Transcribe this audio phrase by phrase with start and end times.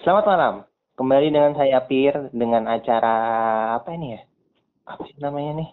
[0.00, 0.54] Selamat malam.
[0.96, 3.16] Kembali dengan saya Pir dengan acara
[3.76, 4.20] apa ini ya?
[4.88, 5.70] Apa sih namanya nih?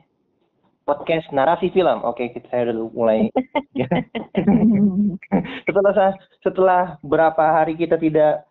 [0.83, 2.03] Podcast narasi film.
[2.03, 3.31] Oke, kita saya udah mulai.
[5.63, 6.11] setelah
[6.43, 8.43] setelah berapa hari kita tidak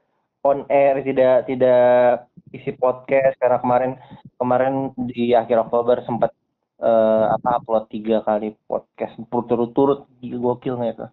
[0.49, 2.25] on air, tidak tidak
[2.57, 3.93] isi podcast karena kemarin
[4.41, 6.33] kemarin di akhir Oktober sempat
[6.81, 11.07] uh, apa upload tiga kali podcast berturut-turut gokil nggak itu?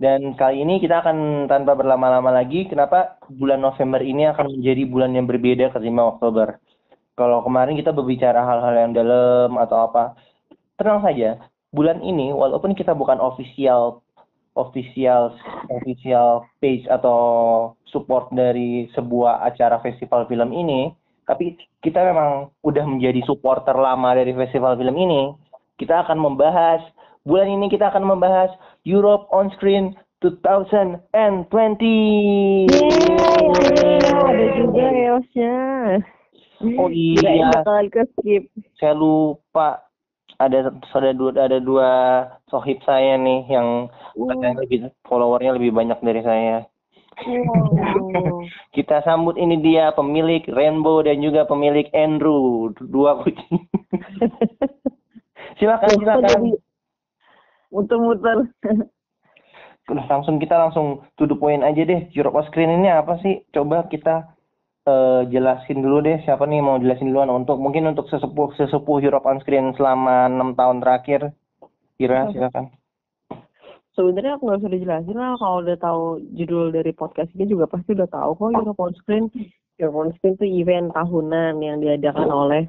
[0.00, 5.12] Dan kali ini kita akan tanpa berlama-lama lagi, kenapa bulan November ini akan menjadi bulan
[5.12, 6.56] yang berbeda ketimbang Oktober.
[7.20, 10.16] Kalau kemarin kita berbicara hal-hal yang dalam atau apa,
[10.80, 11.36] tenang saja.
[11.68, 14.00] Bulan ini, walaupun kita bukan official
[14.56, 15.36] official
[15.68, 17.20] official page atau
[17.84, 20.96] support dari sebuah acara festival film ini,
[21.28, 25.36] tapi kita memang udah menjadi supporter lama dari festival film ini.
[25.76, 26.80] Kita akan membahas
[27.24, 28.50] bulan ini kita akan membahas
[28.84, 31.08] Europe on Screen 2020.
[32.68, 35.56] Yeay, ada juga Eosnya.
[36.76, 37.56] Oh iya.
[37.56, 38.44] bakal ke skip.
[38.76, 39.80] Saya lupa
[40.36, 41.90] ada ada dua ada dua
[42.52, 44.52] sohib saya nih yang uh.
[44.60, 46.68] lebih followernya lebih banyak dari saya.
[47.20, 48.44] Wow.
[48.76, 53.64] Kita sambut ini dia pemilik Rainbow dan juga pemilik Andrew dua kucing.
[55.60, 56.60] silakan silakan
[57.70, 58.50] muter-muter.
[59.90, 62.06] Udah langsung kita langsung to the point aja deh.
[62.14, 63.42] Europe on Screen ini apa sih?
[63.50, 64.28] Coba kita
[64.86, 66.22] uh, jelasin dulu deh.
[66.22, 70.54] Siapa nih mau jelasin duluan untuk mungkin untuk sesepuh sesepuh Europe on Screen selama enam
[70.54, 71.34] tahun terakhir.
[71.98, 72.70] Kira silakan.
[73.98, 75.34] Sebenarnya aku nggak usah dijelasin lah.
[75.36, 76.02] Kalau udah tahu
[76.38, 79.24] judul dari podcast ini juga pasti udah tahu kok Europe on Screen.
[79.76, 82.62] Europe on Screen itu event tahunan yang diadakan oleh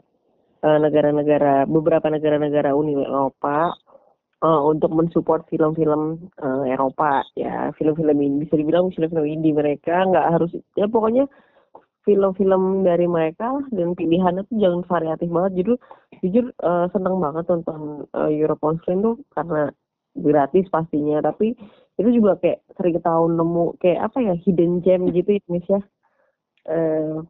[0.66, 3.72] eh, negara-negara uh, beberapa negara-negara Uni Eropa
[4.42, 7.70] uh, untuk mensupport film-film uh, Eropa ya.
[7.78, 11.30] Film-film ini bisa dibilang film-film indie mereka nggak harus ya pokoknya
[12.02, 15.52] film-film dari mereka dan pilihannya tuh jangan variatif banget.
[15.62, 15.78] Jujur
[16.26, 19.70] jujur uh, seneng banget nonton uh, Europe on Screen tuh karena
[20.18, 21.22] gratis pastinya.
[21.22, 21.54] Tapi
[22.02, 25.82] itu juga kayak sering tahun nemu kayak apa ya hidden gem gitu ya Miss ya.
[26.62, 27.26] Uh,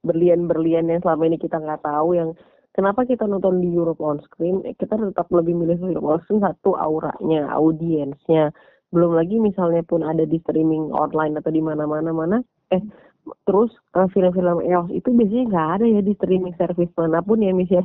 [0.00, 2.32] berlian-berlian yang selama ini kita nggak tahu yang
[2.80, 4.64] kenapa kita nonton di Europe on screen?
[4.64, 8.56] Eh, kita tetap lebih milih Europe on screen satu auranya audiensnya.
[8.88, 12.40] Belum lagi misalnya pun ada di streaming online atau di mana-mana mana
[12.72, 12.80] eh
[13.44, 17.52] terus uh, film-film EOS itu biasanya nggak ada ya di streaming service mana pun ya
[17.52, 17.84] mis ya.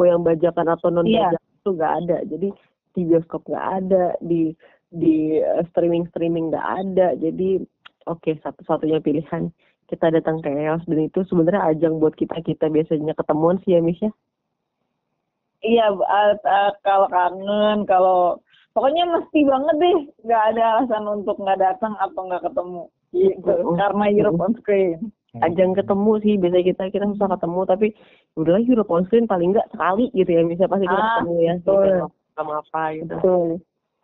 [0.00, 1.60] Mau yang bajakan atau non bajakan yeah.
[1.60, 2.16] itu nggak ada.
[2.24, 2.48] Jadi
[2.96, 4.56] di bioskop nggak ada di
[4.88, 7.12] di uh, streaming streaming nggak ada.
[7.20, 7.60] Jadi
[8.08, 9.52] oke okay, satu-satunya pilihan
[9.92, 10.88] kita datang ke EOS.
[10.88, 14.08] Dan itu sebenarnya ajang buat kita kita biasanya ketemuan sih ya Miss ya
[15.64, 18.40] iya uh, uh, kalau kangen kalau
[18.74, 22.82] pokoknya mesti banget deh nggak ada alasan untuk nggak datang atau nggak ketemu.
[23.10, 25.10] Gitu karena Europe on screen.
[25.46, 27.86] Ajang ketemu sih biasanya kita kita susah ketemu tapi
[28.34, 31.54] udahlah Europe on screen paling nggak sekali gitu ya bisa pasti kita ah, ketemu ya
[31.62, 31.88] betul.
[32.34, 33.14] sama apa gitu.
[33.14, 33.48] Betul.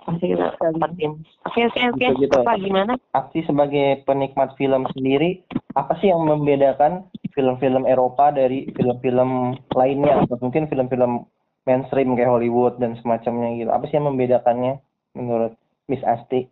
[0.06, 0.47] Pasti kita
[0.95, 1.12] tim.
[1.50, 2.06] Oke oke oke.
[2.22, 2.37] Gitu.
[2.39, 2.93] apa gimana?
[3.11, 5.43] Aksi sebagai penikmat film sendiri
[5.75, 10.22] apa sih yang membedakan film-film Eropa dari film-film lainnya?
[10.27, 11.27] Atau mungkin film-film
[11.66, 13.71] mainstream kayak Hollywood dan semacamnya gitu.
[13.75, 14.78] Apa sih yang membedakannya
[15.19, 15.53] menurut
[15.91, 16.47] Miss Asti?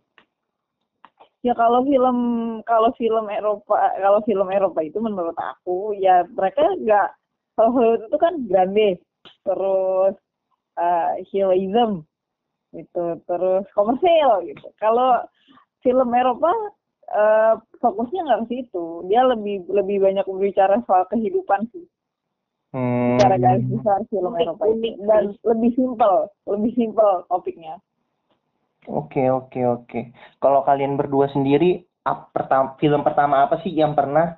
[1.41, 2.17] Ya kalau film
[2.67, 7.09] kalau film Eropa kalau film Eropa itu menurut aku ya mereka nggak
[7.55, 8.89] kalau Hollywood itu kan grande.
[9.41, 10.15] Terus
[10.77, 12.03] uh, heroism
[12.75, 13.05] gitu.
[13.23, 14.67] Terus komersial gitu.
[14.83, 15.23] Kalau
[15.79, 16.51] film Eropa
[17.15, 19.07] uh, fokusnya nggak ke situ.
[19.07, 21.87] Dia lebih lebih banyak berbicara soal kehidupan sih
[22.75, 23.17] hmm.
[23.23, 27.79] cara garis besar film Eropa ini dan lebih simpel lebih simpel topiknya.
[28.91, 29.99] Oke oke oke.
[30.43, 34.37] Kalau kalian berdua sendiri ap, pertama, film pertama apa sih yang pernah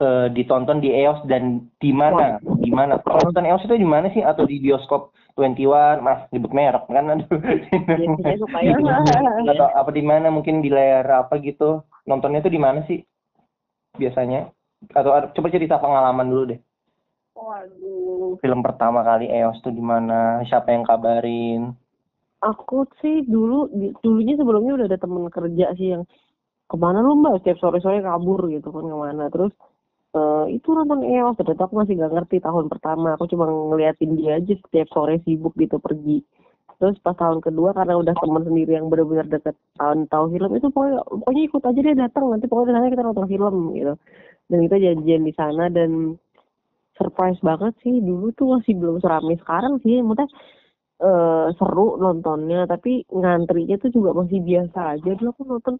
[0.00, 2.40] uh, ditonton di EOS dan di mana?
[2.40, 2.96] Di mana?
[3.04, 4.24] Kalau nonton EOS itu di mana sih?
[4.24, 7.04] Atau di bioskop 21 mas nyebut merek kan?
[7.12, 7.28] Aduh.
[8.64, 8.74] Ya,
[9.52, 10.32] atau apa di mana?
[10.32, 11.84] Mungkin di layar apa gitu.
[12.08, 13.04] Nontonnya tuh di mana sih?
[14.00, 14.48] Biasanya?
[14.96, 16.60] Atau coba cerita pengalaman dulu deh.
[17.42, 18.38] Waduh.
[18.38, 20.46] Film pertama kali EOS tuh di mana?
[20.46, 21.74] Siapa yang kabarin?
[22.42, 23.70] Aku sih dulu
[24.02, 26.02] dulunya sebelumnya udah ada temen kerja sih yang
[26.70, 27.42] ke mana lu mbak?
[27.42, 29.26] Setiap sore sore kabur gitu kan ke mana?
[29.30, 29.50] Terus
[30.14, 31.38] uh, itu nonton EOS.
[31.42, 33.18] Ternyata aku masih gak ngerti tahun pertama.
[33.18, 36.22] Aku cuma ngeliatin dia aja setiap sore sibuk gitu pergi.
[36.78, 40.66] Terus pas tahun kedua karena udah teman sendiri yang benar-benar deket tahun tahu film itu
[40.66, 43.94] pokoknya, pokoknya ikut aja dia datang nanti pokoknya sana kita nonton film gitu.
[44.50, 46.18] Dan kita janjian di sana dan
[46.96, 48.00] surprise banget sih.
[48.00, 50.00] Dulu tuh masih belum seramai sekarang sih.
[50.00, 50.28] Maksudnya
[51.02, 55.10] uh, seru nontonnya tapi ngantrinya tuh juga masih biasa aja.
[55.16, 55.74] Dulu aku nonton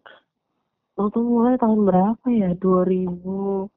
[0.93, 2.49] nonton mulai tahun berapa ya?
[2.57, 3.69] 2000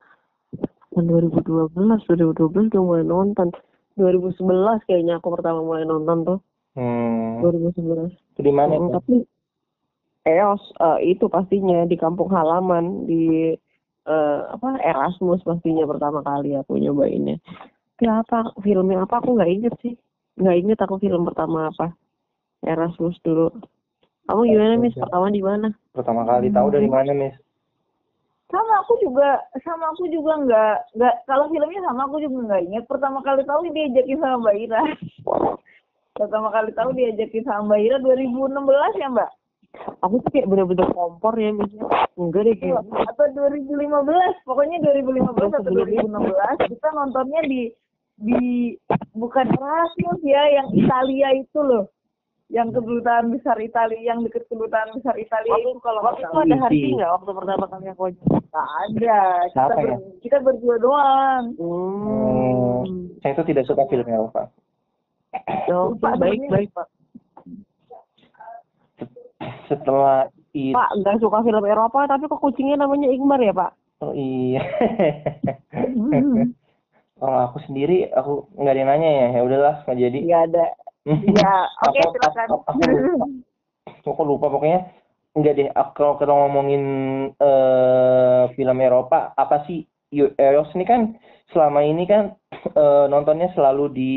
[0.97, 3.49] tahun 2012 2012 udah mulai nonton.
[3.97, 6.39] 2011 kayaknya aku pertama mulai nonton tuh.
[6.77, 7.41] Hmm.
[7.41, 8.77] 2011 Itu di mana?
[8.77, 9.25] Hmm, tapi
[10.27, 13.55] EOS eh, itu pastinya di kampung halaman di
[14.07, 17.37] eh, apa Erasmus pastinya pertama kali aku nyobainnya.
[17.97, 19.95] Tapi apa filmnya apa aku nggak inget sih.
[20.39, 21.93] Nggak inget aku film pertama apa.
[22.65, 23.53] Erasmus dulu.
[24.27, 24.99] Kamu gimana Miss?
[24.99, 25.69] Pertama di mana?
[25.95, 27.37] Pertama kali tahu dari mana, Miss?
[28.47, 32.85] sama aku juga sama aku juga nggak nggak kalau filmnya sama aku juga nggak ingat
[32.87, 34.83] pertama kali tahu diajakin sama Mbak Ira
[36.15, 39.31] pertama kali tahu diajakin sama Mbak Ira 2016 ya Mbak
[39.99, 41.73] Aku tuh kayak bener-bener kompor ya Miss.
[42.15, 42.81] Enggak deh kayak.
[43.07, 43.77] atau 2015
[44.43, 47.61] pokoknya 2015 atau 2016 kita nontonnya di
[48.17, 48.73] di
[49.13, 51.85] bukan Erasmus ya yang Italia itu loh
[52.47, 56.79] yang kedutaan besar Italia yang deket kedutaan besar Italia itu kalau Waktu itu ada hari
[56.79, 56.95] Isi.
[56.95, 58.23] nggak waktu pertama kali aku aja?
[58.23, 59.97] nggak ada kita Siapa ber- ya?
[60.23, 62.85] kita berdua doang Hmm.
[63.19, 64.49] Saya itu tidak suka film Eropa.
[65.69, 66.87] Oh, Pak, baik baik Pak.
[69.67, 73.71] Setelah itu, Pak nggak suka film Eropa tapi kok kucingnya namanya Ingmar ya Pak?
[74.01, 74.61] oh iya.
[77.17, 79.27] Kalau aku sendiri, aku nggak ada yang nanya ya.
[79.37, 80.19] Ya udahlah, nggak jadi.
[80.21, 80.65] nggak ada
[81.41, 81.55] ya
[81.87, 83.27] oke silakan aku- aku lupa.
[84.07, 84.81] Aku lupa pokoknya.
[85.37, 86.83] Enggak deh, kalau kita ngomongin
[87.37, 89.85] eh, film Eropa, apa sih?
[90.09, 91.01] EOS ini kan
[91.53, 92.33] selama ini kan
[92.73, 94.15] eh, nontonnya selalu di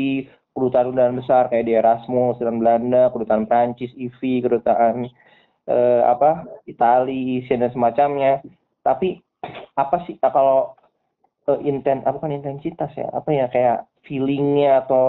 [0.54, 5.06] kedutaan-kedutaan besar kayak di Erasmus, kedutaan Belanda, kedutaan Prancis, IVI, kedutaan
[5.70, 8.42] eh, apa Itali, Asia dan semacamnya.
[8.82, 9.20] Tapi
[9.78, 10.58] apa sih ah, kalau
[11.48, 13.08] eh, inten apa kan intensitas ya?
[13.14, 15.08] Apa ya kayak feelingnya atau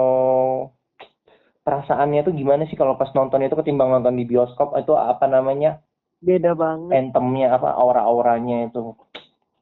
[1.62, 5.78] perasaannya tuh gimana sih kalau pas nonton itu ketimbang nonton di bioskop itu apa namanya
[6.18, 6.90] Beda banget.
[6.90, 8.98] entemnya apa aura-auranya itu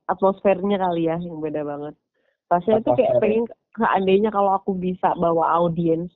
[0.08, 1.94] Atmosfernya kali ya yang beda banget.
[2.50, 3.46] Rasanya tuh kayak pengen
[3.78, 6.10] seandainya kalau aku bisa bawa audiens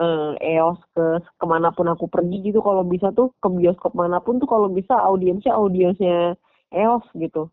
[0.00, 1.06] eh, EOS ke
[1.40, 4.68] ke mana pun aku pergi gitu kalau bisa tuh ke bioskop mana pun tuh kalau
[4.72, 6.36] bisa audiensnya audiensnya
[6.72, 7.50] EOS gitu.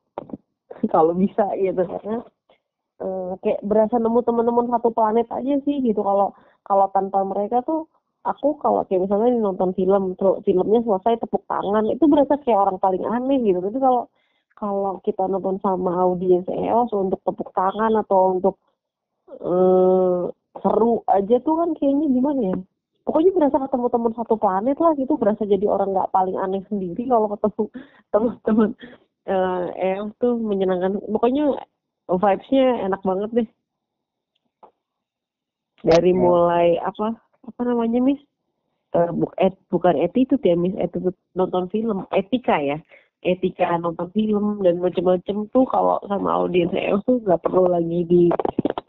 [0.94, 2.22] Kalau bisa gitu karena
[3.02, 6.02] eh, kayak berasa nemu teman-teman satu planet aja sih gitu.
[6.06, 7.90] Kalau kalau tanpa mereka tuh
[8.28, 12.78] aku kalau kayak misalnya nonton film terus filmnya selesai tepuk tangan itu berasa kayak orang
[12.78, 13.60] paling aneh gitu.
[13.64, 14.04] Tapi kalau
[14.58, 18.56] kalau kita nonton sama audiens EOS untuk tepuk tangan atau untuk
[19.29, 20.24] eh
[20.57, 22.57] seru aja tuh kan kayaknya gimana ya?
[23.03, 27.07] Pokoknya berasa ketemu teman satu planet lah gitu berasa jadi orang nggak paling aneh sendiri
[27.07, 27.63] kalau ketemu
[28.12, 28.69] teman-teman
[29.27, 29.65] eh
[29.95, 31.00] EOS tuh menyenangkan.
[31.06, 31.56] Pokoknya
[32.07, 33.47] vibes-nya enak banget deh.
[35.83, 36.18] Dari Ya.
[36.18, 37.15] mulai apa
[37.47, 38.19] apa namanya Miss?
[38.95, 42.07] Eh, bu- et- bukan attitude ya Miss attitude nonton film.
[42.12, 42.79] Etika ya.
[43.21, 48.31] Etika nonton film dan macam-macam tuh kalau sama audiens EOS tuh nggak perlu lagi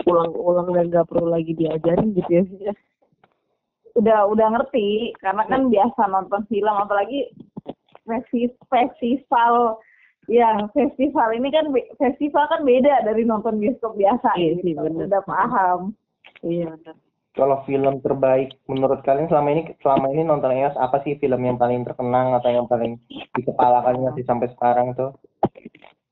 [0.08, 2.72] diulang-ulang dan nggak perlu lagi diajarin gitu ya
[3.92, 7.28] udah udah ngerti karena kan biasa nonton film apalagi
[8.06, 9.76] festi- festival
[10.30, 11.66] ya festival ini kan
[11.98, 14.80] festival kan beda dari nonton bioskop biasa Iya sih, gitu.
[14.80, 15.10] bener.
[15.10, 15.80] udah paham
[16.40, 16.94] iya benar.
[17.34, 21.58] kalau film terbaik menurut kalian selama ini selama ini nonton EOS apa sih film yang
[21.58, 25.10] paling terkenang atau yang paling di kepala kalian masih sampai sekarang tuh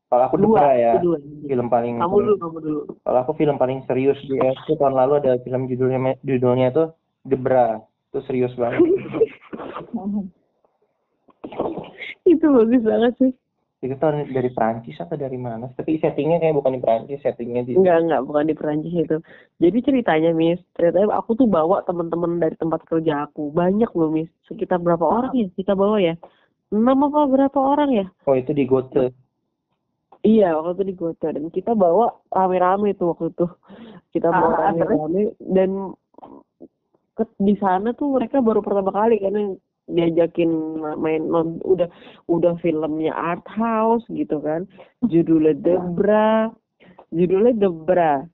[0.06, 1.18] kalau aku dua ya kedua
[1.50, 5.12] film paling kamu dulu kamu dulu kalau aku film paling serius di tuh tahun lalu
[5.18, 6.94] ada film judulnya judulnya tuh
[7.26, 7.82] Debra
[8.14, 8.86] itu serius banget
[12.32, 13.32] itu bagus banget sih
[13.84, 17.74] itu tahun dari Prancis atau dari mana tapi settingnya kayak bukan di Prancis settingnya di
[17.74, 19.20] Enggak, enggak, bukan di Perancis itu.
[19.60, 23.52] Jadi ceritanya, Miss, ceritanya aku tuh bawa teman-teman dari tempat kerja aku.
[23.52, 24.32] Banyak loh, Miss.
[24.48, 26.16] Sekitar berapa orang ya kita bawa ya?
[26.72, 28.06] Enam apa berapa orang ya?
[28.26, 29.25] oh itu di Gote
[30.26, 31.28] Iya, waktu itu di Gota.
[31.30, 33.46] Dan kita bawa rame-rame tuh waktu itu.
[34.10, 35.38] Kita bawa Ah, rame-rame.
[35.38, 35.94] Dan
[37.14, 39.50] ke, di sana tuh mereka baru pertama kali kan yang
[39.86, 41.86] diajakin main non udah
[42.26, 44.66] udah filmnya art house gitu kan.
[45.06, 46.50] Judulnya Debra.
[47.14, 48.26] Judulnya Debra.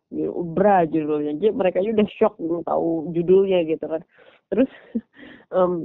[0.56, 1.36] Bra judulnya.
[1.36, 4.00] Jadi mereka udah shock belum tahu judulnya gitu kan.
[4.48, 4.70] Terus
[5.60, 5.84] em,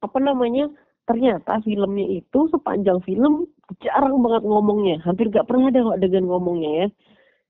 [0.00, 0.72] apa namanya
[1.08, 3.48] ternyata filmnya itu sepanjang film
[3.80, 5.00] jarang banget ngomongnya.
[5.08, 6.86] Hampir gak pernah ada adegan ngomongnya ya.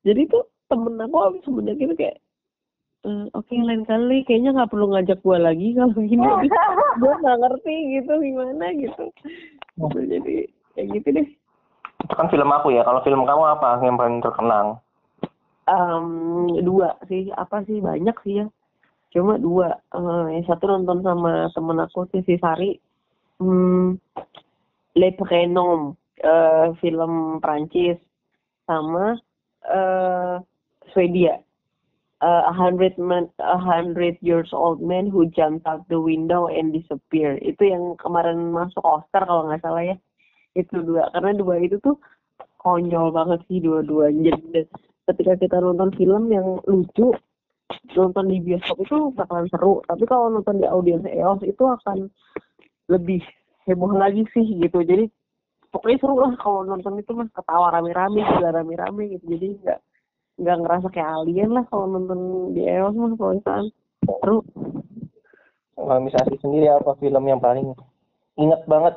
[0.06, 2.22] Jadi tuh temen aku habis semenjak itu kayak
[3.02, 6.22] "Eh, oke lain kali kayaknya nggak perlu ngajak gua lagi kalau gini
[7.02, 9.04] gue nggak ngerti gitu gimana gitu.
[9.78, 10.36] Gitu, jadi
[10.78, 11.28] kayak gitu deh.
[12.06, 12.86] Itu kan film aku ya.
[12.86, 14.78] Kalau film kamu apa yang paling terkenang?
[15.66, 16.06] Em,
[16.62, 17.30] dua sih.
[17.34, 17.82] Apa sih?
[17.82, 18.46] Banyak sih ya.
[19.14, 19.78] Cuma dua.
[19.94, 22.78] Eh, yang satu nonton sama temen aku sih si Sari
[23.38, 23.98] hmm,
[24.98, 27.98] Le Prénom eh, film Prancis
[28.66, 29.18] sama
[29.66, 30.36] eh
[30.92, 31.38] Swedia.
[32.18, 36.74] Eh, a hundred man, a hundred years old man who jumped out the window and
[36.74, 37.38] disappear.
[37.38, 39.96] Itu yang kemarin masuk Oscar kalau nggak salah ya.
[40.58, 41.94] Itu dua karena dua itu tuh
[42.58, 44.34] konyol banget sih dua-duanya.
[44.50, 44.66] Jadi
[45.06, 47.14] ketika kita nonton film yang lucu,
[47.94, 49.78] nonton di bioskop itu bakalan seru.
[49.86, 52.10] Tapi kalau nonton di audiens EOS itu akan
[52.88, 53.20] lebih
[53.68, 54.80] heboh lagi sih gitu.
[54.82, 55.08] Jadi
[55.68, 59.24] pokoknya seru lah kalau nonton itu mah ketawa rame-rame, gila rame-rame gitu.
[59.36, 59.80] Jadi nggak
[60.38, 63.66] nggak ngerasa kayak alien lah kalau nonton di EOS mah kalau misalkan
[64.02, 64.38] seru.
[65.78, 67.76] Kalau misalnya sendiri apa film yang paling
[68.38, 68.94] inget banget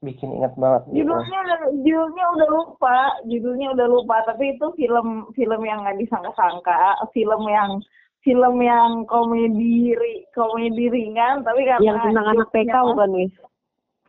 [0.00, 1.04] bikin inget banget gitu.
[1.04, 1.40] judulnya
[1.84, 2.98] judulnya udah lupa
[3.28, 7.84] judulnya udah lupa tapi itu film film yang nggak disangka-sangka film yang
[8.20, 13.32] film yang komedi ri- komedi ringan tapi karena Yang tentang anak PK bukan wis?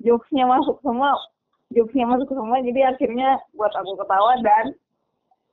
[0.01, 1.15] jokesnya masuk semua
[1.71, 4.75] jokesnya masuk semua jadi akhirnya buat aku ketawa dan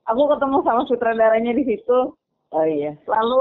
[0.09, 2.17] aku ketemu sama sutradaranya di situ.
[2.49, 3.37] Oh iya, lalu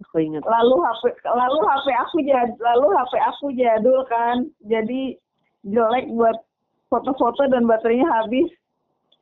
[0.00, 0.40] aku ingat.
[0.48, 4.48] lalu HP lalu HP aku jad lalu HP aku jadul kan.
[4.64, 5.20] Jadi
[5.68, 6.40] jelek buat
[6.88, 8.48] foto-foto dan baterainya habis.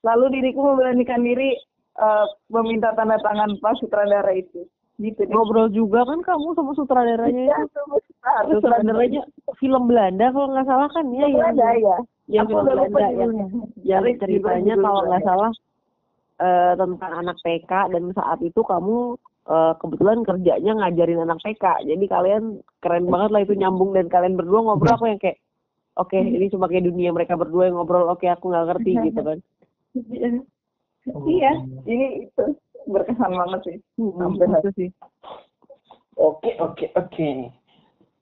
[0.07, 1.59] Lalu diriku memberanikan diri
[1.99, 4.63] eh, meminta tanda tangan pak sutradara itu
[4.99, 5.31] gitu deh.
[5.31, 7.71] Ngobrol juga kan kamu sama sutradaranya Iya, itu.
[7.73, 8.49] sama sutradara.
[8.51, 9.23] Sutradaranya
[9.57, 13.47] film Belanda kalau nggak salah kan ya yang Belanda ya yang film Belanda yang judulnya.
[13.83, 15.31] yang Cari ceritanya kalau nggak Belanda.
[15.31, 15.53] salah
[16.39, 18.97] eh, tentang anak PK dan saat itu kamu
[19.49, 22.43] eh, kebetulan kerjanya ngajarin anak PK jadi kalian
[22.79, 25.39] keren banget lah itu nyambung dan kalian berdua ngobrol aku yang kayak
[25.95, 29.39] oke ini cuma kayak dunia mereka berdua yang ngobrol oke aku nggak ngerti gitu kan
[31.27, 31.53] iya
[31.85, 32.45] ini itu
[32.89, 34.89] berkesan banget sih Sampai Hmm, itu sih
[36.19, 37.31] Oke, oke, oke.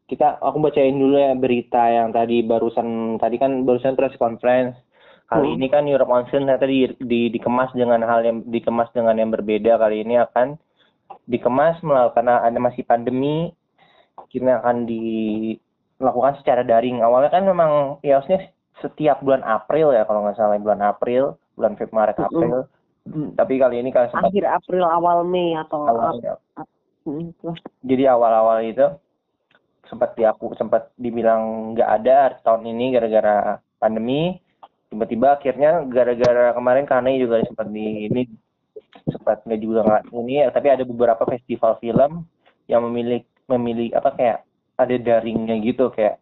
[0.06, 4.76] Kita aku bacain dulu ya berita yang tadi barusan tadi kan barusan press conference.
[5.26, 5.56] Kali Hmm.
[5.58, 9.80] ini kan Europe Council ternyata di, di, dikemas dengan hal yang dikemas dengan yang berbeda.
[9.80, 10.60] Kali ini akan
[11.26, 13.50] dikemas melalui karena ada masih pandemi.
[14.20, 17.00] Akhirnya akan dilakukan secara daring.
[17.00, 18.20] Awalnya kan memang ya
[18.84, 22.28] setiap bulan April ya kalau nggak salah bulan April, bulan Februari Maret Mm-mm.
[22.28, 22.56] April.
[23.06, 26.36] Hmm, Tapi kali ini kan sempat akhir April awal Mei atau awalnya
[27.06, 27.54] Hmm, lah.
[27.86, 28.82] jadi awal-awal itu
[29.86, 34.42] sempat di aku sempat dibilang nggak ada tahun ini gara-gara pandemi
[34.90, 38.26] tiba-tiba akhirnya gara-gara kemarin karena juga sempat di ini
[39.06, 42.26] sempat nggak juga nggak ini tapi ada beberapa festival film
[42.66, 44.38] yang memilih memilih apa kayak
[44.74, 46.18] ada daringnya gitu kayak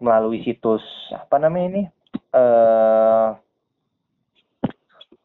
[0.00, 0.80] melalui situs
[1.12, 1.82] apa namanya ini
[2.32, 3.26] eh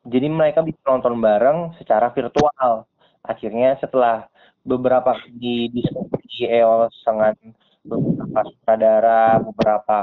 [0.06, 2.86] jadi mereka bisa nonton bareng secara virtual
[3.26, 4.30] akhirnya setelah
[4.66, 7.34] beberapa di diskusi EOS dengan
[7.86, 10.00] beberapa sutradara, beberapa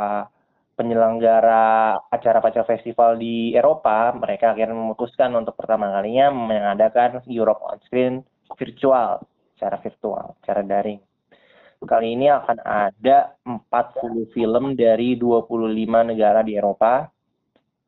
[0.78, 8.14] penyelenggara acara-acara festival di Eropa, mereka akhirnya memutuskan untuk pertama kalinya mengadakan Europe on Screen
[8.56, 9.21] virtual,
[9.54, 11.02] secara virtual, secara daring.
[11.82, 17.11] Kali ini akan ada 40 film dari 25 negara di Eropa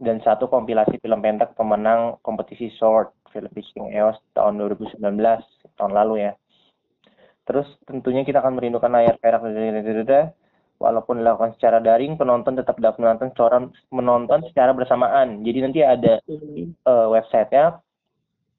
[0.04, 5.00] dan satu kompilasi film pendek pemenang kompetisi short film pitching EOS tahun 2019
[5.74, 6.32] tahun lalu ya.
[7.44, 9.44] Terus tentunya kita akan merindukan layar perak
[10.78, 13.56] walaupun dilakukan secara daring penonton tetap dapat menonton secara
[13.88, 15.40] menonton secara bersamaan.
[15.40, 17.80] Jadi nanti ada eh, websitenya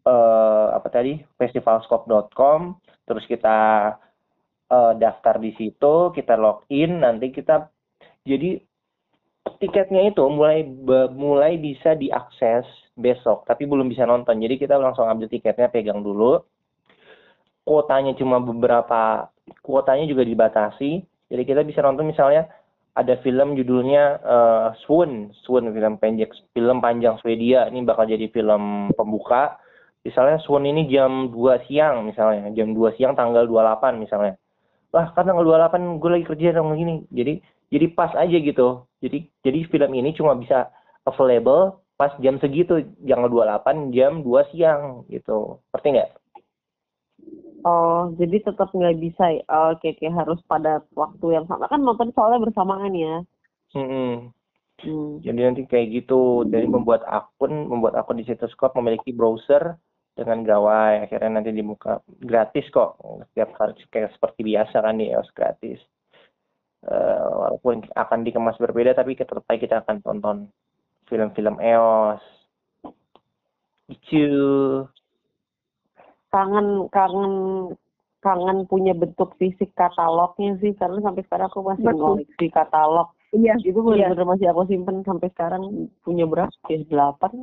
[0.05, 3.57] eh, apa tadi festivalscope.com terus kita
[4.69, 7.69] eh, daftar di situ kita login nanti kita
[8.25, 8.57] jadi
[9.61, 10.65] tiketnya itu mulai
[11.13, 12.65] mulai bisa diakses
[12.97, 14.41] besok tapi belum bisa nonton.
[14.41, 16.41] Jadi kita langsung ambil tiketnya pegang dulu.
[17.65, 19.29] Kuotanya cuma beberapa
[19.65, 21.01] kuotanya juga dibatasi.
[21.29, 22.45] Jadi kita bisa nonton misalnya
[22.95, 27.67] ada film judulnya eh, Swoon Swoon film panjang film panjang Swedia.
[27.69, 29.57] Ini bakal jadi film pembuka.
[30.05, 32.53] Misalnya Swoon ini jam 2 siang misalnya.
[32.53, 34.37] Jam 2 siang tanggal 28 misalnya.
[34.93, 37.03] Wah kan tanggal 28 gue lagi kerja dong gini.
[37.09, 40.69] Jadi jadi pas aja gitu jadi jadi film ini cuma bisa
[41.05, 46.11] available pas jam segitu tanggal 28 jam 2 siang gitu ngerti nggak
[47.65, 49.41] Oh, jadi tetap nggak bisa ya?
[49.49, 51.65] Oh, Oke, oke, harus pada waktu yang sama.
[51.65, 53.25] Kan nonton soalnya bersamaan ya.
[53.73, 54.29] Mm-mm.
[54.85, 55.17] Hmm.
[55.25, 56.45] Jadi nanti kayak gitu.
[56.45, 59.81] Jadi membuat akun, membuat akun di situs Scope memiliki browser
[60.13, 61.09] dengan gawai.
[61.09, 63.01] Akhirnya nanti dibuka gratis kok.
[63.33, 65.81] Setiap hari kayak seperti biasa kan di EOS gratis.
[66.85, 70.37] Eh, walaupun akan dikemas berbeda, tapi tetap aja kita akan tonton
[71.09, 72.21] film-film EOS.
[74.05, 74.85] Gitu.
[76.29, 77.33] Kangen, kangen,
[78.21, 80.77] kangen punya bentuk fisik katalognya sih.
[80.77, 83.09] Karena sampai sekarang aku masih ngoleksi katalog.
[83.33, 84.13] Iya, itu iya.
[84.13, 87.33] benar-benar masih aku simpen sampai sekarang punya berapa PS8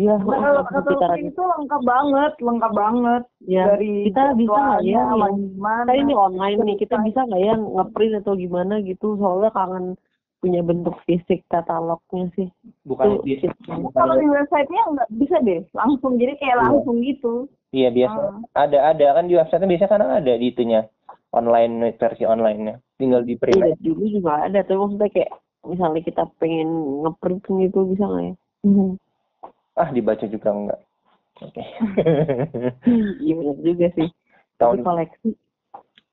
[0.00, 3.22] Iya, Nah, kalau kata sekitaran Lupin itu lengkap banget, lengkap banget.
[3.44, 8.14] Ya, Dari kita bisa nggak ya kita ini online nih, kita bisa nggak ya ngeprint
[8.24, 9.20] atau gimana gitu?
[9.20, 10.00] Soalnya kangen
[10.40, 12.48] punya bentuk fisik katalognya sih.
[12.88, 16.16] bukan Itu di kita- Kalau di website-nya nggak bisa deh, langsung.
[16.16, 16.62] Jadi kayak Iya.
[16.64, 17.34] langsung gitu.
[17.70, 18.66] iya biasa Ah.
[18.66, 20.90] ada ada kan di website biasanya kan ada di itunya
[21.30, 25.30] online versi online-nya tinggal di print Iya, dulu juga ada, tapi maksudnya kayak
[25.62, 26.66] misalnya kita pengen
[27.06, 28.34] ngeprint gitu bisa nggak ya?
[29.78, 30.80] Ah dibaca juga enggak
[31.40, 31.62] oke
[33.24, 34.08] Iya benar juga sih.
[34.60, 35.30] Tapi tahun koleksi.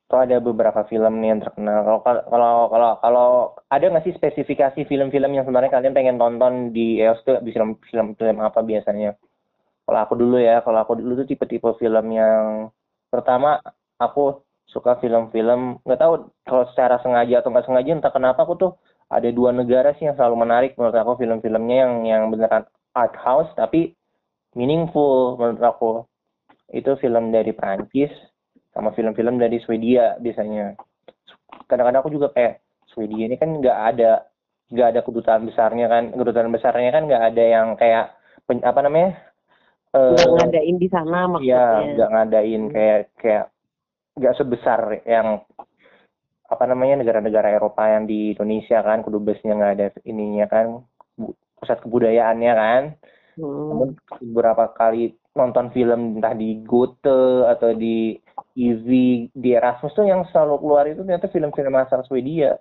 [0.08, 1.84] Tuh ada beberapa film nih yang terkenal.
[1.84, 2.00] Kalau
[2.32, 3.28] kalau kalau kalau
[3.68, 8.16] ada nggak sih spesifikasi film-film yang sebenarnya kalian pengen tonton di EOS tuh film film
[8.16, 9.20] film apa biasanya?
[9.84, 12.72] Kalau aku dulu ya, kalau aku dulu tuh tipe-tipe film yang
[13.12, 13.60] pertama
[14.00, 18.72] aku suka film-film nggak tahu kalau secara sengaja atau nggak sengaja entah kenapa aku tuh
[19.08, 23.54] ada dua negara sih yang selalu menarik menurut aku film-filmnya yang yang beneran art house
[23.54, 23.94] tapi
[24.54, 25.92] meaningful menurut aku
[26.74, 28.10] itu film dari Prancis
[28.74, 30.74] sama film-film dari Swedia biasanya
[31.66, 34.26] kadang-kadang aku juga kayak Swedia ini kan nggak ada
[34.68, 39.16] nggak ada kedutaan besarnya kan kedutaan besarnya kan nggak ada yang kayak pen- apa namanya
[39.96, 41.88] eh, Nggak ngadain di sana Iya, maksudnya.
[41.96, 42.74] nggak ngadain Hmm.
[42.76, 43.46] kayak kayak
[44.18, 45.28] nggak sebesar yang
[46.48, 50.66] apa namanya negara-negara Eropa yang di Indonesia kan kedubesnya nggak ada ininya kan
[51.58, 52.84] pusat kebudayaannya kan.
[53.38, 53.94] Hmm.
[54.22, 58.18] Beberapa kali nonton film entah di Goethe atau di
[58.58, 58.90] EV
[59.30, 62.58] di Erasmus tuh yang selalu keluar itu ternyata film-film asal Swedia.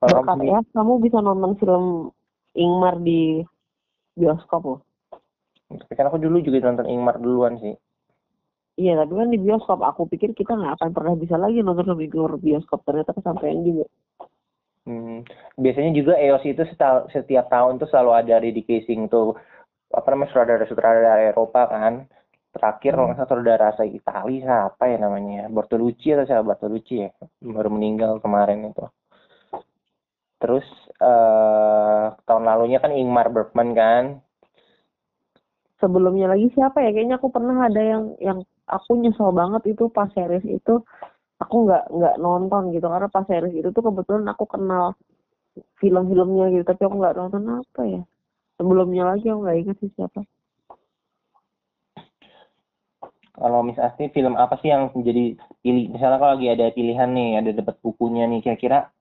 [0.00, 1.84] Kalau kamu ya, kamu bisa nonton film
[2.56, 3.44] Ingmar di
[4.16, 4.80] bioskop loh.
[5.70, 7.74] tapi kan aku dulu juga nonton Ingmar duluan sih.
[8.80, 9.84] Iya, tapi kan di bioskop.
[9.84, 12.80] Aku pikir kita nggak akan pernah bisa lagi nonton film di luar bioskop.
[12.86, 13.84] Ternyata kesampaian juga.
[14.88, 15.22] Hmm,
[15.60, 19.36] biasanya juga EOS itu seta- setiap tahun tuh selalu ada dedicating tuh
[19.92, 22.08] apa namanya sutradara-sutradara Eropa kan.
[22.50, 27.10] Terakhir kalau nggak salah sutradara asal Italia siapa ya namanya Bertolucci atau siapa Bertolucci ya
[27.38, 28.84] baru meninggal kemarin itu.
[30.40, 30.66] Terus
[30.98, 34.04] eh tahun lalunya kan Ingmar Bergman kan.
[35.78, 36.90] Sebelumnya lagi siapa ya?
[36.90, 40.82] Kayaknya aku pernah ada yang yang aku nyesel banget itu pas series itu
[41.40, 42.86] aku nggak nggak nonton gitu.
[42.86, 44.94] Karena pas series itu tuh kebetulan aku kenal
[45.80, 48.02] film-filmnya gitu tapi aku nggak nonton apa ya.
[48.60, 50.20] Sebelumnya lagi aku nggak ingat sih siapa.
[53.40, 55.32] Kalau Miss Asti film apa sih yang menjadi
[55.64, 55.88] pilih?
[55.96, 58.92] Misalnya kalau lagi ada pilihan nih ada dapat bukunya nih kira-kira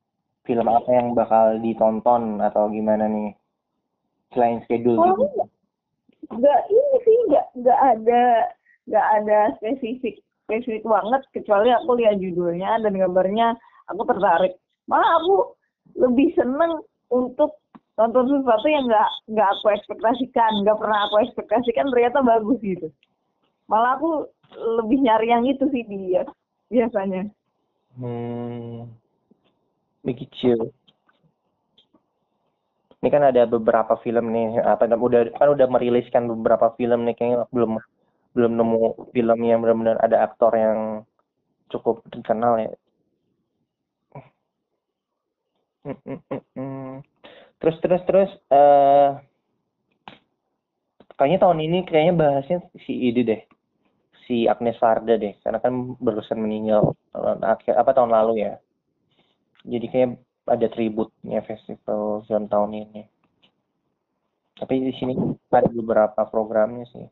[0.47, 3.35] film apa yang bakal ditonton atau gimana nih?
[4.31, 5.27] Selain schedule Kalau gitu.
[5.27, 5.47] nggak
[6.39, 8.23] nggak ini sih nggak nggak ada
[8.87, 10.15] nggak ada spesifik
[10.49, 13.53] spesifik banget kecuali aku lihat judulnya dan gambarnya
[13.85, 14.57] aku tertarik.
[14.89, 15.53] Malah aku
[16.01, 16.81] lebih seneng
[17.13, 17.61] untuk
[18.01, 22.89] nonton sesuatu yang nggak nggak aku ekspektasikan nggak pernah aku ekspektasikan ternyata bagus gitu.
[23.69, 24.25] Malah aku
[24.81, 26.25] lebih nyari yang itu sih dia
[26.73, 27.29] biasanya.
[28.01, 28.89] Hmm,
[30.01, 30.73] begitu.
[32.99, 37.47] Ini kan ada beberapa film nih, apa udah kan udah meriliskan beberapa film nih, kayaknya
[37.55, 37.79] belum
[38.35, 41.03] belum nemu film yang benar-benar ada aktor yang
[41.69, 42.71] cukup terkenal ya.
[45.85, 46.91] Hmm, hmm, hmm.
[47.59, 49.09] Terus terus terus, eh
[51.15, 53.41] kayaknya tahun ini kayaknya bahasnya si ini deh,
[54.27, 58.53] si Agnes Varda deh, karena kan barusan meninggal tahun akhir apa tahun lalu ya.
[59.67, 60.09] Jadi kayak
[60.47, 63.01] ada tributnya festival film tahun ini.
[64.59, 65.13] Tapi di sini
[65.51, 67.07] ada beberapa programnya sih.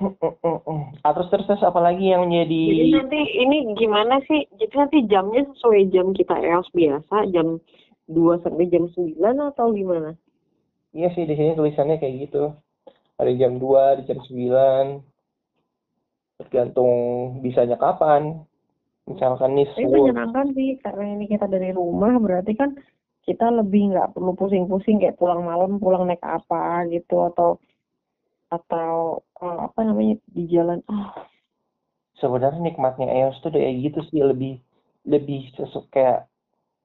[0.00, 5.44] Ah, terus terus terus apalagi yang jadi jadi nanti ini gimana sih jadi nanti jamnya
[5.52, 7.60] sesuai jam kita EOS biasa jam
[8.08, 10.16] 2 sampai jam 9 atau gimana
[10.90, 12.50] Iya sih di sini tulisannya kayak gitu.
[13.14, 14.98] Ada jam 2, ada jam 9.
[16.42, 16.92] Tergantung
[17.44, 18.42] bisanya kapan.
[19.06, 19.90] Misalkan nih full.
[19.90, 22.78] menyenangkan sih karena ini kita dari rumah berarti kan
[23.26, 27.58] kita lebih nggak perlu pusing-pusing kayak pulang malam pulang naik apa gitu atau
[28.50, 31.14] atau eh, apa namanya di jalan ah.
[32.20, 34.60] Sebenarnya nikmatnya EOS tuh kayak gitu sih lebih
[35.08, 36.28] lebih sesu kayak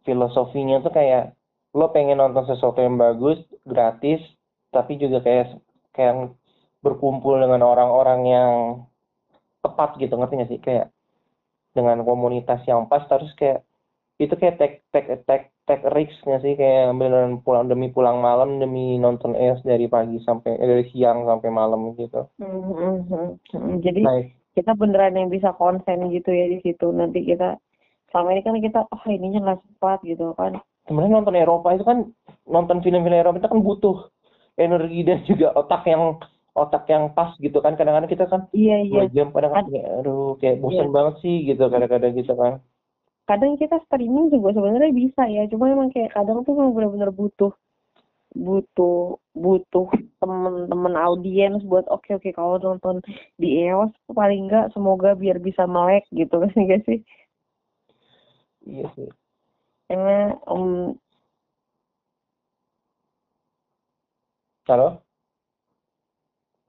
[0.07, 1.35] filosofinya tuh kayak
[1.75, 4.23] lo pengen nonton sesuatu yang bagus gratis
[4.71, 5.59] tapi juga kayak
[5.91, 6.31] kayak
[6.79, 8.51] berkumpul dengan orang-orang yang
[9.59, 10.61] tepat gitu ngerti nggak sih?
[10.61, 10.87] Kayak
[11.75, 13.65] dengan komunitas yang pas terus kayak
[14.15, 18.63] itu kayak take take take take risk nggak sih kayak beneran pulang demi pulang malam
[18.63, 22.23] demi nonton EOS dari pagi sampai eh, dari siang sampai malam gitu.
[22.39, 23.75] Hmm, hmm, hmm, hmm.
[23.83, 24.25] jadi naik.
[24.55, 26.95] kita beneran yang bisa konsen gitu ya di situ.
[26.95, 27.59] Nanti kita
[28.15, 30.63] selama ini kan kita oh ininya nggak sempat gitu kan.
[30.87, 32.07] Sebenarnya nonton Eropa itu kan
[32.47, 33.97] nonton film-film Eropa itu kan butuh
[34.55, 36.23] energi dan juga otak yang
[36.55, 37.75] otak yang pas gitu kan.
[37.75, 39.03] Kadang-kadang kita kan iya iya.
[39.03, 40.95] dua jam kadang-kadang kayak, aduh kayak bosan Iya.
[40.95, 42.63] banget sih gitu kadang-kadang gitu kan
[43.25, 47.51] kadang kita streaming juga sebenarnya bisa ya cuma emang kayak kadang tuh memang benar-benar butuh
[48.35, 49.87] butuh butuh
[50.21, 53.01] temen-temen audiens buat oke oke kalau nonton
[53.41, 56.99] di EOS paling enggak semoga biar bisa melek gitu kan enggak sih?
[58.65, 59.09] Iya sih.
[59.87, 60.97] Karena um,
[64.67, 65.01] halo?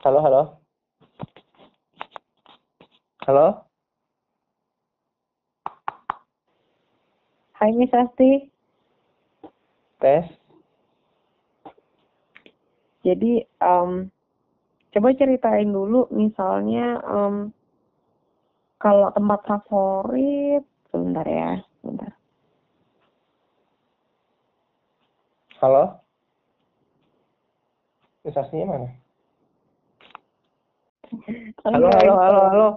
[0.04, 0.42] Halo halo?
[3.26, 3.65] Halo
[7.66, 8.46] Hai Miss Asti.
[9.98, 10.22] Tes.
[13.02, 14.06] Jadi em,
[14.94, 17.50] coba ceritain dulu misalnya em,
[18.78, 20.62] kalau tempat favorit
[20.94, 22.14] sebentar ya sebentar.
[25.58, 26.06] Halo?
[28.30, 28.94] Sasnya mana?
[31.66, 32.68] Halo, halo, halo, halo.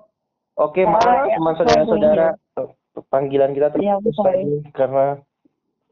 [0.58, 2.34] Oke, maaf teman saudara-saudara.
[3.10, 4.46] Panggilan kita Iya, terputus sorry.
[4.46, 5.06] lagi karena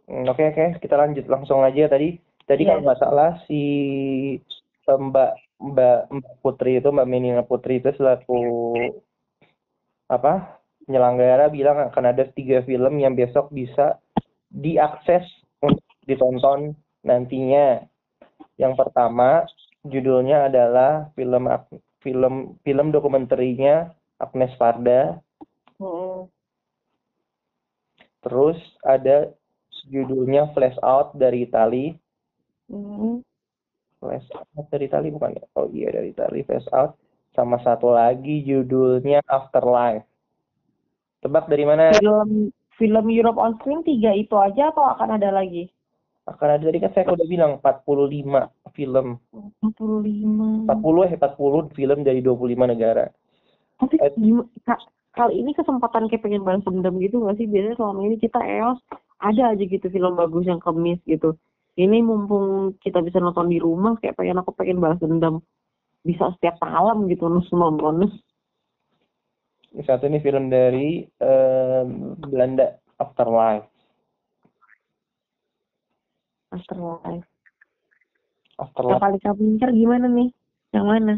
[0.07, 2.15] Hmm, oke oke kita lanjut langsung aja tadi.
[2.47, 2.79] Tadi Iya.
[2.79, 3.61] kalau nggak salah si
[4.87, 8.39] Mbak Mbak Mbak Putri itu Mbak Menina Putri itu selaku
[10.07, 13.99] apa penyelenggara bilang akan ada tiga film yang besok bisa
[14.47, 15.27] diakses
[15.59, 16.71] untuk ditonton
[17.03, 17.83] nantinya.
[18.55, 19.43] Yang pertama
[19.83, 21.51] judulnya adalah film
[21.99, 23.91] film film dokumenterinya
[24.23, 25.19] Agnes Varda.
[25.83, 26.31] Mm-mm.
[28.21, 29.31] Terus ada
[29.87, 31.95] judulnya Flash Out dari Itali.
[32.67, 33.23] Mm-mm.
[33.97, 35.43] Flash Out dari Itali bukan ya?
[35.55, 36.97] Oh iya dari Itali Flash Out.
[37.33, 40.05] Sama satu lagi judulnya Afterlife.
[41.21, 41.93] Tebak dari mana?
[41.97, 45.65] film film Europe on Screen tiga itu aja atau akan ada lagi
[46.27, 49.15] Akan ada tadi kan saya udah bilang 45 film.
[49.63, 53.07] 45 40 eh 40 film dari 25 negara.
[53.79, 54.11] tapi Eh.
[54.19, 54.81] gimana Kak,
[55.17, 57.49] kali ini kesempatan kayak pengen balas dendam gitu nggak sih?
[57.49, 58.79] Biasanya selama ini kita EOS
[59.17, 61.33] ada aja gitu film bagus yang kemis gitu.
[61.77, 65.41] Ini mumpung kita bisa nonton di rumah kayak pengen aku pengen balas dendam.
[66.05, 68.05] Bisa setiap malam gitu nus nonton
[69.83, 71.83] Satu ini film dari eh,
[72.21, 73.67] Belanda Afterlife.
[76.53, 77.27] Afterlife.
[78.57, 79.01] Afterlife.
[79.01, 80.29] kali kamu gimana nih?
[80.73, 81.13] Yang mana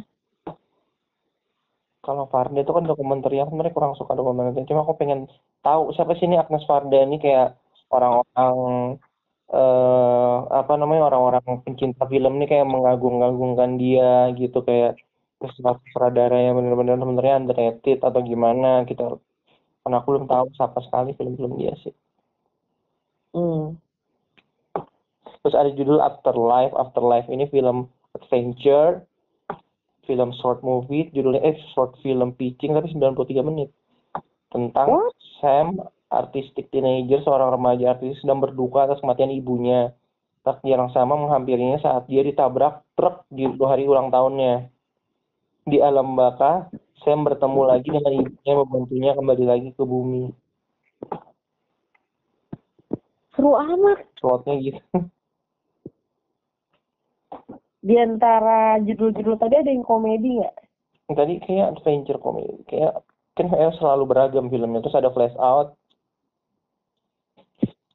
[2.10, 4.66] Kalau Farda itu kan dokumenter yang sebenarnya kurang suka dokumenter.
[4.66, 5.30] Cuma aku pengen
[5.62, 7.54] tahu siapa sih ini Agnes Farda ini kayak
[7.94, 8.58] orang-orang
[9.50, 14.98] eh apa namanya orang-orang pencinta film ini kayak mengagung-agungkan dia gitu kayak
[15.54, 19.22] sutradara yang benar-benar sebenarnya underrated atau gimana gitu.
[19.86, 21.94] Karena aku belum tahu siapa sekali film-film dia sih.
[23.38, 23.78] hmm.
[25.46, 26.74] Terus ada judul Afterlife.
[26.74, 27.86] Afterlife ini film
[28.18, 29.06] adventure,
[30.10, 33.70] film short movie, judulnya eh short film pitching tapi 93 menit.
[34.50, 35.14] Tentang What?
[35.38, 35.78] Sam,
[36.10, 39.94] artistik teenager, seorang remaja artis sedang berduka atas kematian ibunya.
[40.42, 44.66] Takdir yang sama menghampirinya saat dia ditabrak truk di dua hari ulang tahunnya.
[45.70, 46.74] Di alam baka,
[47.06, 50.34] Sam bertemu lagi dengan ibunya membantunya kembali lagi ke bumi.
[53.40, 54.82] seru amat Plotnya gitu.
[57.80, 60.56] di antara judul-judul tadi ada yang komedi nggak?
[61.10, 63.02] Tadi kayak adventure comedy kayak
[63.40, 65.80] kan kayak selalu beragam filmnya terus ada Flash Out.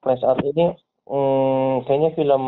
[0.01, 0.73] Flash Out ini
[1.09, 2.43] hmm, kayaknya film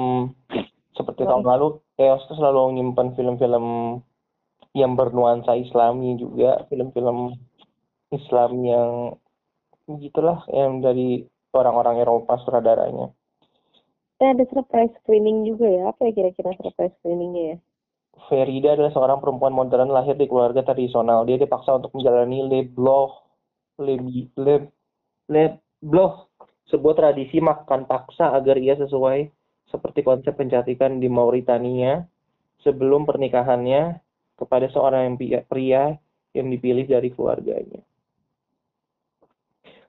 [0.97, 3.65] seperti tahun lalu Chaos tuh selalu menyimpan film-film
[4.77, 7.33] yang bernuansa Islami juga film-film
[8.13, 8.93] Islam yang
[10.01, 11.25] gitulah yang dari
[11.57, 13.16] orang-orang Eropa sutradaranya
[14.17, 17.59] Eh, ada surprise screening juga ya apa ya kira-kira surprise screeningnya ya
[18.17, 21.29] Ferida adalah seorang perempuan modern lahir di keluarga tradisional.
[21.29, 23.13] Dia dipaksa untuk menjalani le bloh,
[23.77, 24.01] le,
[24.41, 24.57] le,
[25.29, 25.45] le
[25.85, 26.33] bloh,
[26.73, 29.29] sebuah tradisi makan paksa agar ia sesuai
[29.69, 32.09] seperti konsep pencantikan di Mauritania
[32.65, 34.01] sebelum pernikahannya
[34.41, 35.13] kepada seorang
[35.47, 35.93] pria
[36.33, 37.85] yang dipilih dari keluarganya.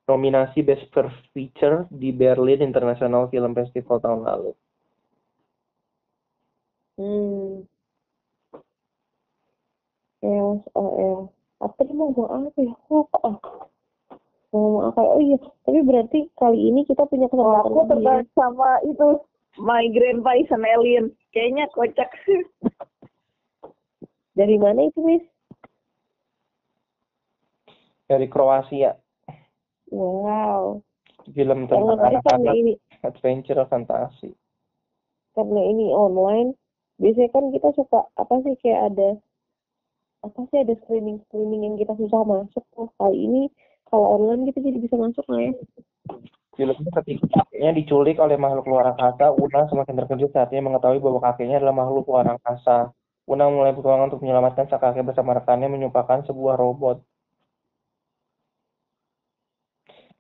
[0.08, 4.52] Nominasi Best First Feature di Berlin International Film Festival tahun lalu.
[6.96, 7.68] hmm.
[10.24, 12.74] EOS oh EOS apa tadi mau ngomong apa ya?
[12.88, 13.38] Lupa ah.
[14.50, 17.90] Mau ngomong apa oh iya tapi berarti kali ini kita punya kesempatan aku lagi ya.
[17.92, 19.08] tertarik sama itu
[19.58, 21.10] My Grandpa is an Alien.
[21.34, 22.14] Kayaknya kocak.
[24.38, 25.26] Dari mana itu Miss?
[28.06, 28.94] Dari Kroasia
[29.92, 30.84] Wow.
[31.36, 32.74] film tentang anak-anak ini.
[33.04, 34.32] adventure fantasi.
[35.36, 36.56] Karena ini online
[36.98, 39.10] biasanya kan kita suka apa sih kayak ada
[40.26, 42.64] apa sih ada screening screening yang kita susah masuk.
[42.80, 43.42] Oh, kali ini
[43.88, 45.54] kalau online kita jadi bisa masuk lah ya?
[46.58, 51.22] Filmnya ketika kakeknya diculik oleh makhluk luar angkasa Una semakin terkejut saat ia mengetahui bahwa
[51.22, 52.90] kakeknya adalah makhluk luar angkasa.
[53.30, 57.04] Una mulai berjuang untuk menyelamatkan sang kakek bersama rekannya menyumpakan sebuah robot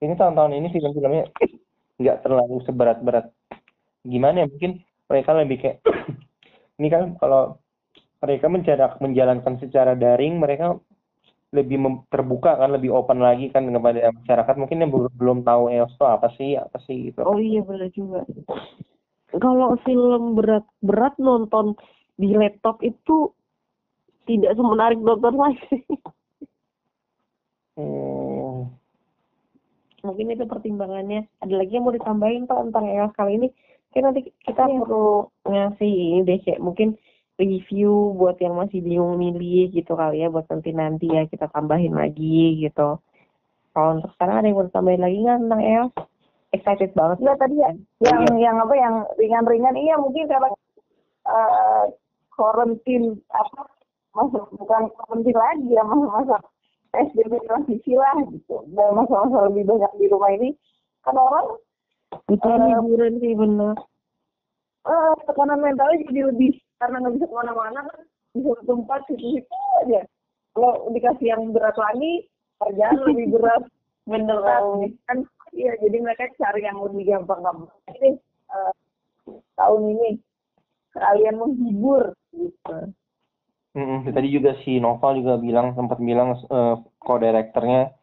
[0.01, 1.23] ini tahun-tahun ini film-filmnya
[1.97, 3.33] nggak terlalu seberat-berat.
[4.05, 5.77] Gimana ya mungkin mereka lebih kayak
[6.81, 7.57] ini kan kalau
[8.21, 10.77] mereka menjarak menjalankan secara daring mereka
[11.55, 11.79] lebih
[12.11, 14.55] terbuka kan lebih open lagi kan kepada masyarakat.
[14.57, 17.23] Mungkin yang belum belum tahu EOS itu apa sih apa sih gitu.
[17.23, 18.21] Oh iya benar juga.
[19.37, 21.75] Kalau film berat-berat nonton
[22.17, 23.31] di laptop itu
[24.27, 25.83] tidak semenarik nonton live sih
[27.77, 28.16] Hmm,
[30.05, 31.25] mungkin itu pertimbangannya.
[31.41, 33.47] Ada lagi yang mau ditambahin pak tentang EOS kali ini?
[33.93, 34.77] Kayak nanti kita Iya.
[34.83, 35.07] perlu
[35.47, 36.89] ngasih ini deh kayak mungkin
[37.37, 41.93] review buat yang masih bingung milih gitu kali ya buat nanti nanti ya kita tambahin
[41.93, 42.97] lagi gitu.
[43.73, 45.91] Kalau untuk sekarang ada yang mau ditambahin lagi nggak tentang EOS
[46.55, 47.17] excited banget.
[47.21, 47.69] Enggak tadi ya,
[48.05, 49.75] yang yang apa yang ringan-ringan.
[49.77, 50.49] Iya mungkin karena
[51.27, 51.83] eh
[52.33, 53.65] quarantine apa
[54.13, 56.37] masuk bukan quarantine lagi ya masa-masa
[56.97, 58.65] PSBB transisi lah gitu.
[58.73, 60.49] Dan masa-masa lebih banyak di rumah ini
[61.05, 61.61] kan orang
[62.27, 63.77] itu Eh, liburan sih bener.
[64.83, 67.99] eh, tekanan mentalnya jadi lebih karena nggak bisa ke mana-mana kan.
[68.33, 69.55] Di satu tempat situ-situ
[69.85, 70.01] aja.
[70.51, 72.25] Kalau dikasih yang berat lagi
[72.57, 73.63] kerjaan lebih berat.
[74.09, 74.63] Bener berat
[75.05, 75.17] kan
[75.51, 78.15] iya jadi mereka cari yang lebih gampang-gampang ini
[78.47, 78.73] eh,
[79.53, 80.09] tahun ini
[80.95, 82.77] kalian menghibur gitu
[83.77, 84.09] mm-mm.
[84.09, 87.93] tadi juga si Noval juga bilang sempat bilang eh, co-directornya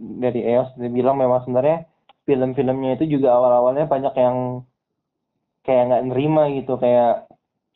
[0.00, 1.86] dari EOS dia bilang memang sebenarnya
[2.26, 4.66] film-filmnya itu juga awal-awalnya banyak yang
[5.62, 7.30] kayak nggak nerima gitu kayak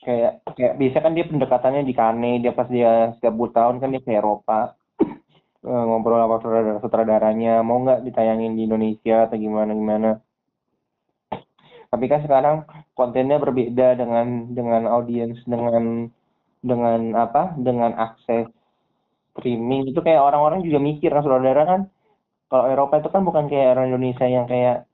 [0.04, 4.02] kayak kayak biasa kan dia pendekatannya di Cannes dia pas dia setiap tahun kan dia
[4.02, 4.74] ke Eropa
[5.68, 10.10] eh, ngobrol sama sutradara sutradaranya mau nggak ditayangin di Indonesia atau gimana gimana
[11.94, 12.56] tapi kan sekarang
[12.98, 16.10] kontennya berbeda dengan dengan audiens dengan
[16.64, 18.48] dengan apa dengan akses
[19.36, 21.80] streaming itu kayak orang-orang juga mikir kan saudara kan.
[22.48, 24.88] Kalau Eropa itu kan bukan kayak orang Indonesia yang kayak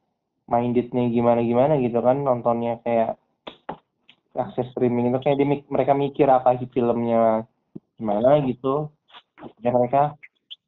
[0.50, 2.26] mindednya gimana gimana gitu kan.
[2.26, 3.14] Nontonnya kayak
[4.34, 7.46] akses streaming itu kayak dia mereka mikir apa sih filmnya
[8.00, 8.90] gimana gitu.
[9.62, 10.18] Dan mereka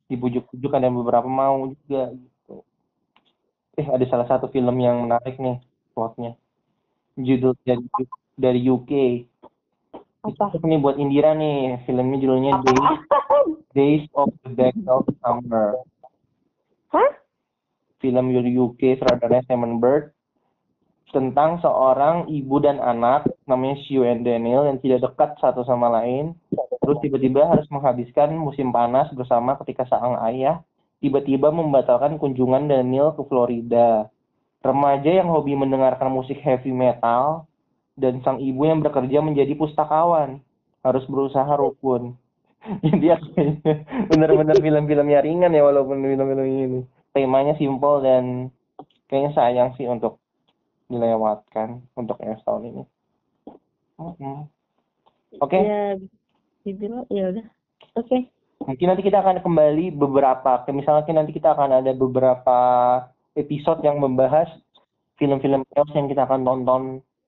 [0.06, 2.54] dibujuk-bujuk ada beberapa mau juga gitu.
[3.80, 5.58] Eh ada salah satu film yang menarik nih
[5.96, 6.36] plotnya.
[7.16, 7.84] Judul dari
[8.36, 8.92] dari UK
[10.22, 10.54] apa?
[10.54, 12.98] Itu nih buat Indira nih filmnya judulnya Days
[13.74, 15.82] Days of the Dead of Summer.
[16.94, 17.12] Hah?
[17.98, 20.14] Film dari UK saudaranya Simon Bird
[21.12, 26.32] tentang seorang ibu dan anak namanya Sue and Daniel yang tidak dekat satu sama lain
[26.80, 30.64] terus tiba-tiba harus menghabiskan musim panas bersama ketika sang ayah
[31.04, 34.08] tiba-tiba membatalkan kunjungan Daniel ke Florida.
[34.62, 37.50] Remaja yang hobi mendengarkan musik heavy metal
[37.96, 40.40] dan sang ibu yang bekerja menjadi pustakawan.
[40.83, 42.18] Harus berusaha rukun.
[42.87, 43.07] Jadi
[44.11, 46.81] bener-bener film-filmnya ringan ya walaupun film-film ini.
[47.12, 48.24] Temanya simpel dan
[49.07, 50.22] kayaknya sayang sih untuk
[50.90, 52.83] dilewatkan untuk yang tahun ini.
[55.38, 55.59] Oke.
[55.59, 55.96] Ya
[56.62, 57.46] dibilang ya udah.
[57.98, 58.31] Oke.
[58.62, 62.59] Mungkin nanti kita akan kembali beberapa misalnya nanti kita akan ada beberapa
[63.35, 64.46] episode yang membahas
[65.18, 66.83] film-film yang kita akan tonton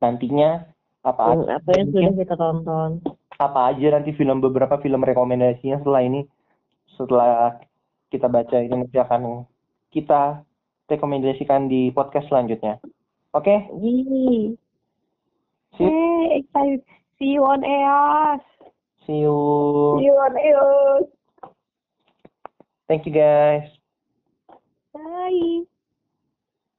[0.04, 0.68] nantinya
[1.00, 2.90] apa Hmm, apa yang sudah kita tonton
[3.34, 6.20] apa aja nanti film beberapa film rekomendasinya setelah ini
[6.94, 7.58] setelah
[8.08, 9.42] kita baca ini nanti akan
[9.90, 10.44] kita
[10.86, 12.78] rekomendasikan di podcast selanjutnya
[13.32, 14.54] oke Yee.
[15.74, 16.82] see, you- Hey, excited.
[17.18, 18.42] See you on EOS.
[19.06, 19.34] see you
[19.98, 20.66] Yuk, ayo.
[22.86, 23.66] thank you guys